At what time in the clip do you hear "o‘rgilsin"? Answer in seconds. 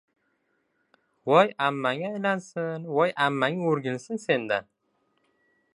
3.73-4.25